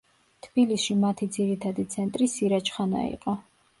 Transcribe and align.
თბილისში 0.45 0.95
მათი 1.03 1.29
ძირითადი 1.37 1.87
ცენტრი 1.97 2.31
„სირაჯხანა“ 2.39 3.05
იყო. 3.15 3.37